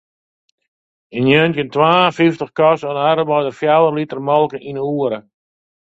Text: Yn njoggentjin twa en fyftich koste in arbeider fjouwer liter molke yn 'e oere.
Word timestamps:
Yn 1.17 1.23
njoggentjin 1.25 1.71
twa 1.73 1.91
en 2.07 2.15
fyftich 2.19 2.53
koste 2.59 2.87
in 2.93 3.01
arbeider 3.11 3.55
fjouwer 3.59 3.93
liter 3.95 4.19
molke 4.29 4.57
yn 4.69 4.77
'e 4.79 4.83
oere. 4.97 5.19